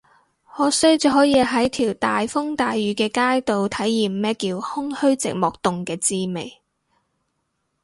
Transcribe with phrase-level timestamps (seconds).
[0.55, 6.59] 可惜只可以喺條大風大雨嘅街度體驗咩叫空虛寂寞凍嘅滋味